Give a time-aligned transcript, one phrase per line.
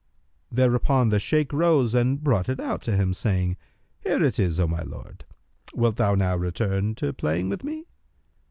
[0.51, 3.55] Thereupon the Shaykh rose and brought it out to him, saying,
[3.99, 5.25] "Here it is, O my lord.
[5.75, 7.85] Wilt thou now return to playing with me?"